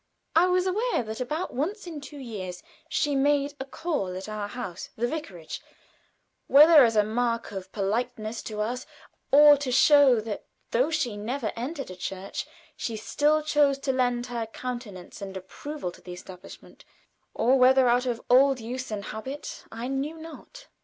[0.35, 4.47] I was aware that about once in two years she made a call at our
[4.47, 5.61] house, the vicarage,
[6.47, 8.87] whether as a mark of politeness to us,
[9.31, 14.25] or to show that, though she never entered a church, she still chose to lend
[14.25, 16.83] her countenance and approval to the Establishment,
[17.35, 20.65] or whether merely out of old use and habit, I knew not.